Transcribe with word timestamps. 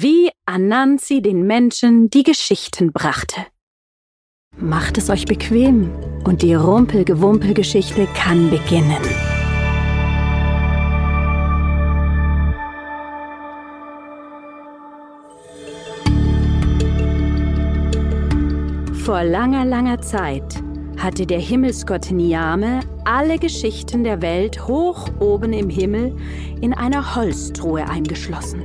wie 0.00 0.30
Anansi 0.46 1.22
den 1.22 1.44
Menschen 1.44 2.08
die 2.08 2.22
Geschichten 2.22 2.92
brachte. 2.92 3.46
Macht 4.56 4.96
es 4.96 5.10
euch 5.10 5.24
bequem 5.24 5.90
und 6.24 6.42
die 6.42 6.54
Rumpelgewumpelgeschichte 6.54 8.06
kann 8.14 8.48
beginnen. 8.48 9.02
Vor 19.04 19.24
langer, 19.24 19.64
langer 19.64 20.00
Zeit 20.00 20.62
hatte 20.96 21.26
der 21.26 21.40
Himmelsgott 21.40 22.12
Niame 22.12 22.80
alle 23.04 23.38
Geschichten 23.38 24.04
der 24.04 24.22
Welt 24.22 24.68
hoch 24.68 25.08
oben 25.18 25.52
im 25.52 25.70
Himmel 25.70 26.16
in 26.60 26.72
einer 26.72 27.16
Holztruhe 27.16 27.88
eingeschlossen. 27.88 28.62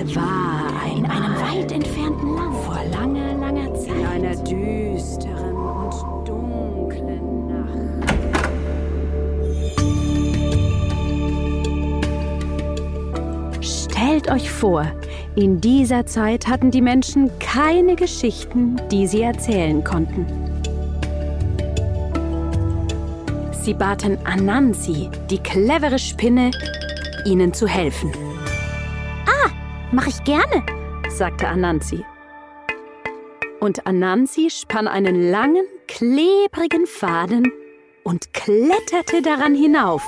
Es 0.00 0.14
war 0.14 0.62
in 0.96 1.04
einem 1.06 1.34
weit 1.40 1.72
entfernten 1.72 2.36
Land 2.36 2.54
vor 2.58 2.78
langer, 2.92 3.34
langer 3.34 3.74
Zeit 3.74 3.96
in 3.96 4.06
einer 4.06 4.36
düsteren 4.44 5.56
und 5.56 6.28
dunklen 6.28 7.48
Nacht. 7.48 8.04
Stellt 13.60 14.30
euch 14.30 14.48
vor, 14.48 14.86
in 15.34 15.60
dieser 15.60 16.06
Zeit 16.06 16.46
hatten 16.46 16.70
die 16.70 16.82
Menschen 16.82 17.36
keine 17.40 17.96
Geschichten, 17.96 18.76
die 18.92 19.08
sie 19.08 19.22
erzählen 19.22 19.82
konnten. 19.82 20.26
Sie 23.50 23.74
baten 23.74 24.16
Anansi, 24.24 25.10
die 25.28 25.38
clevere 25.38 25.98
Spinne, 25.98 26.52
ihnen 27.26 27.52
zu 27.52 27.66
helfen. 27.66 28.12
Mach 29.90 30.06
ich 30.06 30.22
gerne. 30.24 30.64
sagte 31.08 31.48
Anansi. 31.48 32.04
Und 33.58 33.86
Anansi 33.86 34.50
spann 34.50 34.86
einen 34.86 35.30
langen, 35.30 35.64
klebrigen 35.86 36.86
Faden 36.86 37.50
und 38.04 38.34
kletterte 38.34 39.22
daran 39.22 39.54
hinauf, 39.54 40.02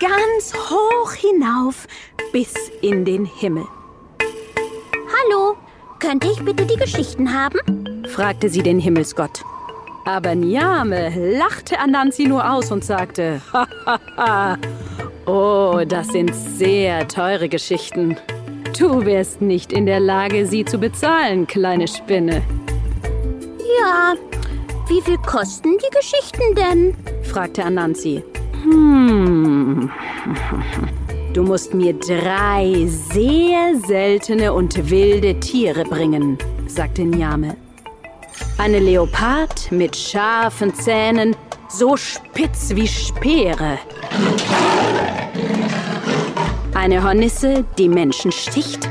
ganz 0.00 0.54
hoch 0.54 1.12
hinauf, 1.12 1.86
bis 2.32 2.52
in 2.82 3.06
den 3.06 3.24
Himmel. 3.24 3.64
Hallo, 4.20 5.56
könnte 5.98 6.28
ich 6.28 6.44
bitte 6.44 6.66
die 6.66 6.76
Geschichten 6.76 7.32
haben? 7.32 8.04
fragte 8.08 8.50
sie 8.50 8.62
den 8.62 8.78
Himmelsgott. 8.78 9.42
Aber 10.04 10.34
Niame 10.34 11.38
lachte 11.38 11.78
Anansi 11.78 12.26
nur 12.26 12.48
aus 12.50 12.70
und 12.70 12.84
sagte, 12.84 13.40
Hahaha, 13.52 14.58
oh, 15.24 15.80
das 15.86 16.08
sind 16.08 16.34
sehr 16.34 17.08
teure 17.08 17.48
Geschichten. 17.48 18.18
Du 18.78 19.04
wärst 19.04 19.42
nicht 19.42 19.72
in 19.72 19.86
der 19.86 20.00
Lage, 20.00 20.46
sie 20.46 20.64
zu 20.64 20.78
bezahlen, 20.78 21.46
kleine 21.46 21.86
Spinne. 21.86 22.42
Ja. 23.80 24.14
Wie 24.88 25.00
viel 25.00 25.18
kosten 25.18 25.76
die 25.78 25.96
Geschichten 25.96 26.54
denn? 26.54 26.94
fragte 27.22 27.64
Anansi. 27.64 28.22
Hm. 28.62 29.90
Du 31.32 31.42
musst 31.42 31.72
mir 31.74 31.94
drei 31.94 32.86
sehr 32.86 33.76
seltene 33.86 34.52
und 34.52 34.90
wilde 34.90 35.38
Tiere 35.40 35.84
bringen, 35.84 36.38
sagte 36.66 37.02
Njame. 37.02 37.56
Eine 38.58 38.80
Leopard 38.80 39.70
mit 39.70 39.96
scharfen 39.96 40.74
Zähnen, 40.74 41.34
so 41.68 41.96
spitz 41.96 42.74
wie 42.74 42.86
Speere. 42.86 43.78
Eine 46.82 47.02
Hornisse, 47.04 47.64
die 47.78 47.88
Menschen 47.88 48.32
sticht. 48.32 48.88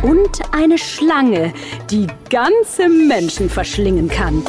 Und 0.00 0.40
eine 0.50 0.78
Schlange, 0.78 1.52
die 1.90 2.06
ganze 2.30 2.88
Menschen 2.88 3.50
verschlingen 3.50 4.08
kann. 4.08 4.42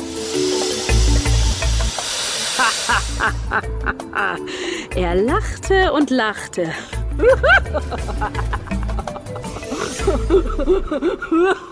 er 4.96 5.16
lachte 5.16 5.92
und 5.92 6.10
lachte. 6.10 6.72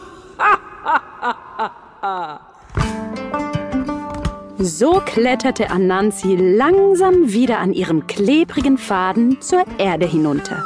So 4.67 5.01
kletterte 5.05 5.69
Anansi 5.69 6.35
langsam 6.35 7.31
wieder 7.31 7.59
an 7.59 7.72
ihrem 7.72 8.05
klebrigen 8.05 8.78
Faden 8.78 9.39
zur 9.39 9.63
Erde 9.78 10.05
hinunter. 10.05 10.61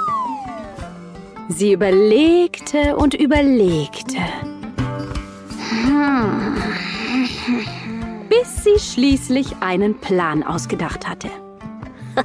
Sie 1.49 1.73
überlegte 1.73 2.97
und 2.97 3.13
überlegte, 3.13 4.17
bis 8.27 8.63
sie 8.63 8.79
schließlich 8.79 9.57
einen 9.59 9.99
Plan 9.99 10.41
ausgedacht 10.43 11.07
hatte. 11.07 11.29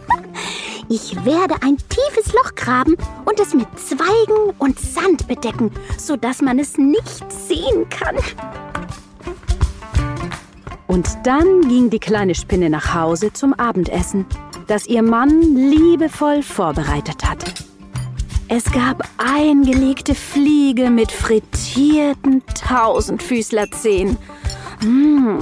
Ich 0.88 1.16
werde 1.24 1.56
ein 1.62 1.78
tiefes 1.78 2.32
Loch 2.32 2.54
graben 2.54 2.96
und 3.24 3.40
es 3.40 3.54
mit 3.54 3.66
Zweigen 3.76 4.54
und 4.60 4.78
Sand 4.78 5.26
bedecken, 5.26 5.72
sodass 5.98 6.40
man 6.40 6.60
es 6.60 6.78
nicht 6.78 7.24
sehen 7.32 7.88
kann. 7.90 8.14
Und 10.96 11.10
dann 11.24 11.60
ging 11.68 11.90
die 11.90 11.98
kleine 11.98 12.34
Spinne 12.34 12.70
nach 12.70 12.94
Hause 12.94 13.30
zum 13.30 13.52
Abendessen, 13.52 14.24
das 14.66 14.86
ihr 14.86 15.02
Mann 15.02 15.42
liebevoll 15.54 16.42
vorbereitet 16.42 17.28
hatte. 17.28 17.52
Es 18.48 18.64
gab 18.72 19.06
eingelegte 19.18 20.14
Fliege 20.14 20.88
mit 20.88 21.12
frittierten 21.12 22.42
Tausendfüßlerzehen. 22.46 24.16
Mmh. 24.82 25.40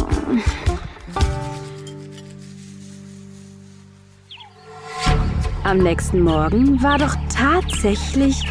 Am 5.63 5.79
nächsten 5.79 6.21
Morgen 6.23 6.83
war 6.83 6.99
doch 6.99 7.15
tatsächlich 7.33 8.43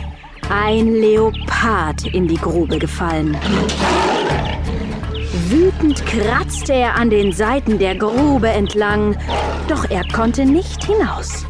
ein 0.49 0.93
Leopard 0.93 2.05
in 2.13 2.29
die 2.29 2.37
Grube 2.37 2.79
gefallen. 2.79 3.35
Wütend 5.53 6.03
kratzte 6.07 6.73
er 6.73 6.95
an 6.95 7.11
den 7.11 7.31
Seiten 7.31 7.77
der 7.77 7.93
Grube 7.93 8.47
entlang, 8.47 9.15
doch 9.67 9.87
er 9.87 10.03
konnte 10.11 10.45
nicht 10.45 10.83
hinaus. 10.83 11.45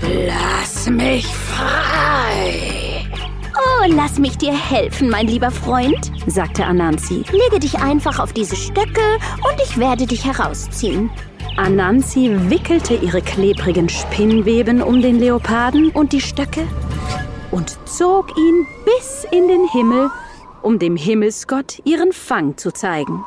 Lass 0.00 0.88
mich 0.88 1.26
frei! 1.26 3.06
Oh, 3.54 3.84
lass 3.88 4.18
mich 4.18 4.38
dir 4.38 4.54
helfen, 4.54 5.10
mein 5.10 5.26
lieber 5.26 5.50
Freund, 5.50 6.10
sagte 6.26 6.64
Anansi. 6.64 7.24
Lege 7.30 7.60
dich 7.60 7.78
einfach 7.78 8.20
auf 8.20 8.32
diese 8.32 8.56
Stöcke 8.56 9.18
und 9.46 9.60
ich 9.62 9.76
werde 9.76 10.06
dich 10.06 10.24
herausziehen. 10.24 11.10
Anansi 11.58 12.30
wickelte 12.48 12.94
ihre 12.94 13.20
klebrigen 13.20 13.90
Spinnweben 13.90 14.80
um 14.80 15.02
den 15.02 15.18
Leoparden 15.18 15.90
und 15.90 16.14
die 16.14 16.22
Stöcke 16.22 16.66
und 17.50 17.76
zog 17.86 18.34
ihn 18.38 18.66
bis 18.86 19.26
in 19.30 19.46
den 19.46 19.68
Himmel, 19.68 20.08
um 20.62 20.78
dem 20.78 20.96
Himmelsgott 20.96 21.82
ihren 21.84 22.12
Fang 22.12 22.56
zu 22.56 22.72
zeigen. 22.72 23.22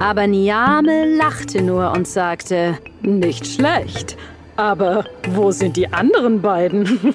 Aber 0.00 0.26
Niame 0.26 1.04
lachte 1.04 1.62
nur 1.62 1.92
und 1.92 2.08
sagte, 2.08 2.78
nicht 3.02 3.46
schlecht, 3.46 4.16
aber 4.56 5.04
wo 5.34 5.52
sind 5.52 5.76
die 5.76 5.92
anderen 5.92 6.42
beiden? 6.42 7.14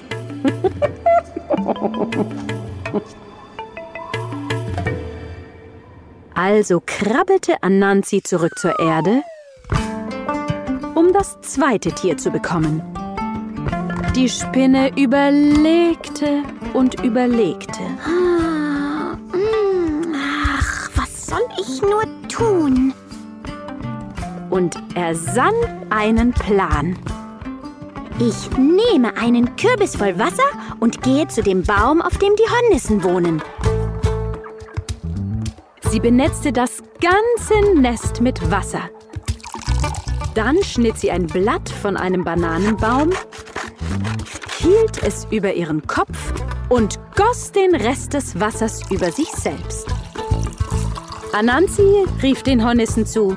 Also 6.38 6.82
krabbelte 6.84 7.62
Anansi 7.62 8.22
zurück 8.22 8.58
zur 8.58 8.78
Erde, 8.78 9.22
um 10.94 11.10
das 11.14 11.40
zweite 11.40 11.92
Tier 11.92 12.18
zu 12.18 12.30
bekommen. 12.30 12.82
Die 14.14 14.28
Spinne 14.28 14.90
überlegte 14.98 16.42
und 16.74 17.02
überlegte. 17.02 17.80
Ah, 18.04 19.16
mm, 19.34 20.14
Ach, 20.14 20.90
was 20.94 21.26
soll 21.26 21.48
ich 21.58 21.80
nur 21.80 22.02
tun? 22.36 22.92
Und 24.50 24.76
ersann 24.94 25.54
einen 25.90 26.32
Plan. 26.32 26.98
Ich 28.18 28.50
nehme 28.56 29.16
einen 29.16 29.56
Kürbis 29.56 29.96
voll 29.96 30.18
Wasser 30.18 30.48
und 30.80 31.02
gehe 31.02 31.28
zu 31.28 31.42
dem 31.42 31.62
Baum, 31.62 32.00
auf 32.00 32.16
dem 32.18 32.34
die 32.36 32.50
Hornissen 32.50 33.02
wohnen. 33.02 33.42
Sie 35.90 36.00
benetzte 36.00 36.52
das 36.52 36.82
ganze 37.00 37.80
Nest 37.80 38.20
mit 38.20 38.50
Wasser. 38.50 38.90
Dann 40.34 40.62
schnitt 40.62 40.98
sie 40.98 41.10
ein 41.10 41.26
Blatt 41.26 41.68
von 41.68 41.96
einem 41.96 42.24
Bananenbaum, 42.24 43.10
hielt 44.58 45.02
es 45.02 45.26
über 45.30 45.54
ihren 45.54 45.86
Kopf 45.86 46.32
und 46.68 46.98
goss 47.14 47.52
den 47.52 47.74
Rest 47.74 48.12
des 48.12 48.38
Wassers 48.38 48.82
über 48.90 49.10
sich 49.10 49.28
selbst. 49.28 49.95
Anansi 51.36 52.06
rief 52.22 52.42
den 52.44 52.64
Hornissen 52.64 53.04
zu. 53.04 53.36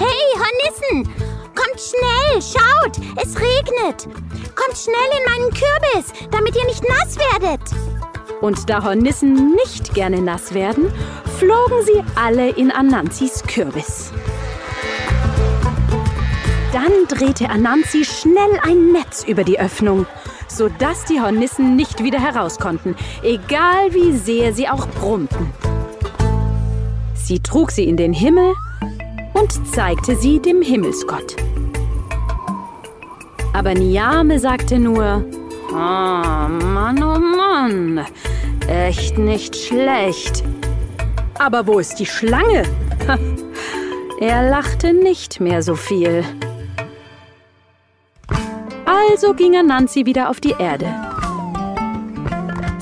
Hey, 0.00 0.34
Hornissen! 0.34 1.08
Kommt 1.54 1.80
schnell, 1.80 2.42
schaut, 2.42 2.98
es 3.22 3.36
regnet. 3.40 4.08
Kommt 4.56 4.76
schnell 4.76 4.96
in 5.16 5.30
meinen 5.30 5.50
Kürbis, 5.54 6.12
damit 6.32 6.56
ihr 6.56 6.64
nicht 6.64 6.82
nass 6.88 7.16
werdet. 7.16 7.60
Und 8.40 8.68
da 8.68 8.82
Hornissen 8.82 9.54
nicht 9.54 9.94
gerne 9.94 10.20
nass 10.20 10.54
werden, 10.54 10.92
flogen 11.38 11.84
sie 11.84 12.02
alle 12.16 12.48
in 12.48 12.72
Ananzis 12.72 13.44
Kürbis. 13.44 14.10
Dann 16.72 17.06
drehte 17.06 17.48
Ananzi 17.48 18.04
schnell 18.04 18.58
ein 18.64 18.90
Netz 18.90 19.22
über 19.22 19.44
die 19.44 19.60
Öffnung, 19.60 20.04
sodass 20.48 21.04
die 21.04 21.20
Hornissen 21.20 21.76
nicht 21.76 22.02
wieder 22.02 22.18
heraus 22.20 22.58
konnten, 22.58 22.96
egal 23.22 23.94
wie 23.94 24.16
sehr 24.16 24.52
sie 24.52 24.68
auch 24.68 24.88
brummten. 24.88 25.52
Sie 27.26 27.40
trug 27.40 27.72
sie 27.72 27.88
in 27.88 27.96
den 27.96 28.12
Himmel 28.12 28.54
und 29.34 29.74
zeigte 29.74 30.14
sie 30.14 30.38
dem 30.38 30.62
Himmelsgott. 30.62 31.34
Aber 33.52 33.74
Niame 33.74 34.38
sagte 34.38 34.78
nur, 34.78 35.24
oh 35.72 35.74
Mann, 35.74 37.02
oh 37.02 37.18
Mann, 37.18 38.06
echt 38.68 39.18
nicht 39.18 39.56
schlecht. 39.56 40.44
Aber 41.40 41.66
wo 41.66 41.80
ist 41.80 41.98
die 41.98 42.06
Schlange? 42.06 42.62
Er 44.20 44.48
lachte 44.48 44.94
nicht 44.94 45.40
mehr 45.40 45.62
so 45.62 45.74
viel. 45.74 46.24
Also 48.86 49.34
ging 49.34 49.56
Anansi 49.56 50.06
wieder 50.06 50.30
auf 50.30 50.40
die 50.40 50.54
Erde. 50.58 50.86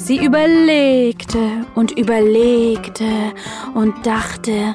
Sie 0.04 0.22
überlegte 0.22 1.64
und 1.74 1.92
überlegte 1.98 3.32
und 3.74 3.94
dachte, 4.06 4.74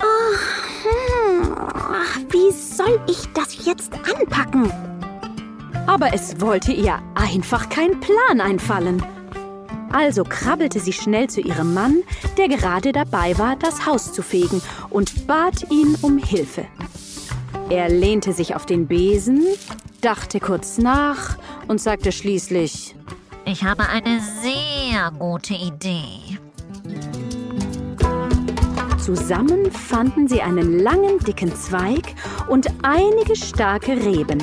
Ach, 0.00 0.98
wie 2.28 2.50
soll 2.50 3.00
ich 3.08 3.24
das 3.34 3.64
jetzt 3.64 3.92
anpacken? 3.94 4.72
aber 5.86 6.14
es 6.14 6.40
wollte 6.40 6.72
ihr 6.72 6.98
einfach 7.14 7.68
kein 7.68 8.00
Plan 8.00 8.40
einfallen. 8.40 9.02
Also 9.92 10.24
krabbelte 10.24 10.80
sie 10.80 10.92
schnell 10.92 11.28
zu 11.30 11.40
ihrem 11.40 11.72
Mann, 11.72 12.02
der 12.36 12.48
gerade 12.48 12.90
dabei 12.92 13.38
war, 13.38 13.56
das 13.56 13.86
Haus 13.86 14.12
zu 14.12 14.22
fegen, 14.22 14.60
und 14.90 15.26
bat 15.26 15.70
ihn 15.70 15.96
um 16.02 16.18
Hilfe. 16.18 16.64
Er 17.70 17.88
lehnte 17.88 18.32
sich 18.32 18.56
auf 18.56 18.66
den 18.66 18.86
Besen, 18.88 19.44
dachte 20.00 20.40
kurz 20.40 20.78
nach 20.78 21.38
und 21.68 21.80
sagte 21.80 22.10
schließlich, 22.10 22.96
Ich 23.46 23.62
habe 23.62 23.86
eine 23.88 24.20
sehr 24.20 25.10
gute 25.18 25.52
Idee. 25.52 26.38
Zusammen 28.98 29.70
fanden 29.70 30.26
sie 30.28 30.40
einen 30.40 30.78
langen, 30.78 31.18
dicken 31.18 31.54
Zweig 31.54 32.14
und 32.48 32.68
einige 32.82 33.36
starke 33.36 33.92
Reben. 33.92 34.42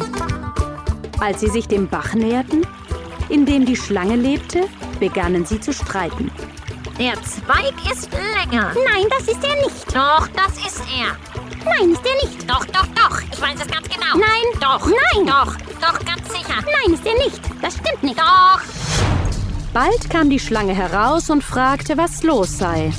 Als 1.19 1.39
sie 1.39 1.49
sich 1.49 1.67
dem 1.67 1.87
Bach 1.87 2.13
näherten, 2.13 2.65
in 3.29 3.45
dem 3.45 3.65
die 3.65 3.75
Schlange 3.75 4.15
lebte, 4.15 4.67
begannen 4.99 5.45
sie 5.45 5.59
zu 5.59 5.73
streiten. 5.73 6.29
Der 6.99 7.13
Zweig 7.23 7.73
ist 7.91 8.09
länger. 8.11 8.71
Nein, 8.85 9.07
das 9.09 9.27
ist 9.27 9.43
er 9.43 9.55
nicht. 9.63 9.95
Doch, 9.95 10.27
das 10.27 10.57
ist 10.57 10.83
er. 10.95 11.17
Nein, 11.65 11.91
ist 11.91 12.05
er 12.05 12.29
nicht. 12.29 12.47
Doch, 12.47 12.65
doch, 12.67 12.85
doch. 12.93 13.21
Ich 13.31 13.41
weiß 13.41 13.59
es 13.59 13.67
ganz 13.67 13.89
genau. 13.89 14.13
Nein. 14.13 14.59
Doch. 14.59 14.85
Nein. 14.85 15.25
Doch. 15.25 15.55
Doch, 15.81 16.05
ganz 16.05 16.31
sicher. 16.31 16.61
Nein, 16.61 16.93
ist 16.93 17.05
er 17.05 17.15
nicht. 17.15 17.41
Das 17.61 17.73
stimmt 17.73 18.03
nicht. 18.03 18.19
Doch. 18.19 18.80
Bald 19.73 20.09
kam 20.09 20.29
die 20.29 20.39
Schlange 20.39 20.73
heraus 20.75 21.29
und 21.29 21.43
fragte, 21.43 21.97
was 21.97 22.23
los 22.23 22.57
sei, 22.57 22.91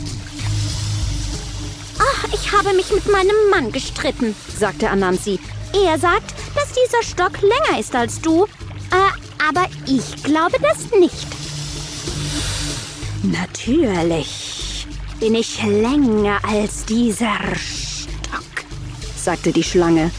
Ach, 1.98 2.28
ich 2.32 2.52
habe 2.52 2.74
mich 2.74 2.90
mit 2.92 3.10
meinem 3.10 3.36
Mann 3.50 3.70
gestritten. 3.72 4.34
sagte 4.58 4.90
Anansi. 4.90 5.38
Er 5.86 5.98
sagt, 5.98 6.34
dass 6.54 6.72
dieser 6.72 7.02
Stock 7.02 7.40
länger 7.40 7.78
ist 7.78 7.94
als 7.94 8.20
du. 8.20 8.44
Äh, 8.44 9.48
aber 9.48 9.66
ich 9.86 10.22
glaube 10.22 10.56
das 10.60 10.98
nicht. 10.98 11.26
Natürlich 13.22 14.86
Bin 15.20 15.34
ich 15.34 15.62
länger 15.62 16.40
als 16.48 16.84
dieser 16.84 17.38
Stock? 17.56 18.64
sagte 19.16 19.52
die 19.52 19.62
Schlange. 19.62 20.10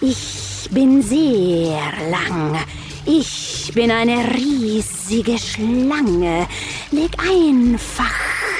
Ich 0.00 0.68
bin 0.70 1.02
sehr 1.02 1.80
lang. 2.10 2.58
Ich 3.08 3.70
bin 3.72 3.92
eine 3.92 4.34
riesige 4.34 5.38
Schlange. 5.38 6.48
Leg 6.90 7.12
einfach 7.20 8.12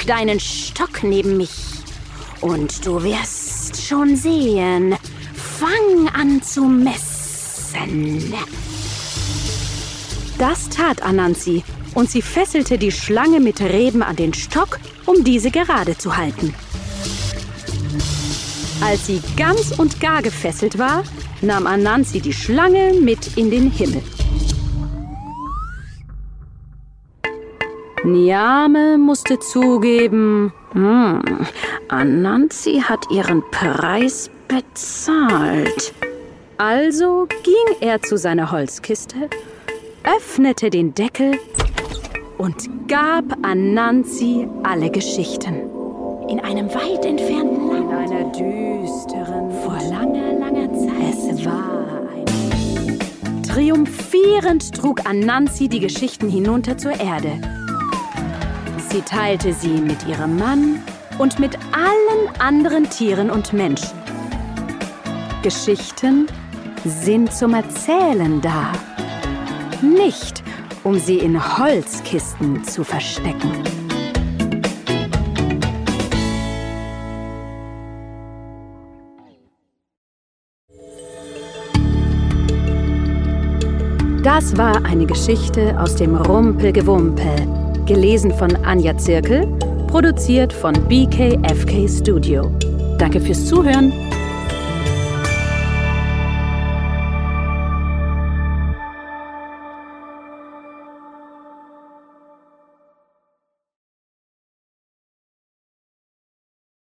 deinen 0.06 0.38
Stock 0.38 1.02
neben 1.02 1.36
mich. 1.36 1.50
Und 2.40 2.86
du 2.86 3.02
wirst 3.02 3.82
schon 3.82 4.14
sehen. 4.14 4.94
Fang 5.34 6.08
an 6.14 6.40
zu 6.42 6.64
messen. 6.64 8.32
Das 10.38 10.68
tat 10.68 11.02
Anansi 11.02 11.64
und 11.94 12.08
sie 12.08 12.22
fesselte 12.22 12.78
die 12.78 12.92
Schlange 12.92 13.40
mit 13.40 13.60
Reben 13.60 14.02
an 14.02 14.14
den 14.14 14.32
Stock, 14.32 14.78
um 15.06 15.24
diese 15.24 15.50
gerade 15.50 15.98
zu 15.98 16.16
halten. 16.16 16.54
Als 18.80 19.06
sie 19.06 19.20
ganz 19.36 19.72
und 19.76 19.98
gar 20.00 20.22
gefesselt 20.22 20.78
war, 20.78 21.02
nahm 21.40 21.66
Anansi 21.66 22.20
die 22.20 22.34
Schlange 22.34 22.92
mit 23.00 23.36
in 23.36 23.50
den 23.50 23.70
Himmel. 23.72 24.02
Niame 28.06 28.98
musste 28.98 29.40
zugeben, 29.40 30.52
hm, 30.72 31.20
Anansi 31.88 32.80
hat 32.80 33.10
ihren 33.10 33.42
Preis 33.50 34.30
bezahlt. 34.46 35.92
Also 36.56 37.26
ging 37.42 37.76
er 37.80 38.00
zu 38.00 38.16
seiner 38.16 38.52
Holzkiste, 38.52 39.28
öffnete 40.04 40.70
den 40.70 40.94
Deckel 40.94 41.32
und 42.38 42.68
gab 42.86 43.24
Anansi 43.42 44.46
alle 44.62 44.88
Geschichten. 44.90 45.62
In 46.28 46.38
einem 46.38 46.72
weit 46.72 47.04
entfernten 47.04 47.70
In 47.70 47.88
Land. 47.88 48.10
einer 48.12 48.24
düsteren 48.30 49.50
Vor 49.64 49.78
langer, 49.90 50.32
langer 50.38 50.72
Zeit. 50.72 51.32
Es 51.32 51.44
war 51.44 52.06
ein. 52.14 53.42
Triumphierend 53.42 54.72
trug 54.76 55.04
Anansi 55.08 55.68
die 55.68 55.80
Geschichten 55.80 56.28
hinunter 56.28 56.78
zur 56.78 56.92
Erde. 56.92 57.65
Sie 58.96 59.02
teilte 59.02 59.52
sie 59.52 59.78
mit 59.78 60.06
ihrem 60.06 60.38
Mann 60.38 60.82
und 61.18 61.38
mit 61.38 61.54
allen 61.72 62.40
anderen 62.40 62.88
Tieren 62.88 63.28
und 63.28 63.52
Menschen. 63.52 63.90
Geschichten 65.42 66.26
sind 66.82 67.30
zum 67.30 67.52
Erzählen 67.52 68.40
da, 68.40 68.72
nicht 69.82 70.42
um 70.82 70.98
sie 70.98 71.18
in 71.18 71.58
Holzkisten 71.58 72.64
zu 72.64 72.84
verstecken. 72.84 73.52
Das 84.22 84.56
war 84.56 84.82
eine 84.86 85.04
Geschichte 85.04 85.78
aus 85.78 85.96
dem 85.96 86.16
Rumpelgewumpel, 86.16 87.65
gelesen 87.86 88.32
von 88.32 88.54
Anja 88.64 88.96
Zirkel, 88.98 89.46
produziert 89.86 90.52
von 90.52 90.74
BKFK 90.88 91.88
Studio. 91.88 92.50
Danke 92.98 93.20
fürs 93.20 93.46
Zuhören. 93.46 93.92